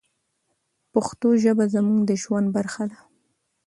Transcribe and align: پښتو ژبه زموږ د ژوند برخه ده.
پښتو 0.91 1.27
ژبه 1.43 1.65
زموږ 1.73 1.99
د 2.09 2.11
ژوند 2.21 2.47
برخه 2.55 2.83
ده. 2.91 2.99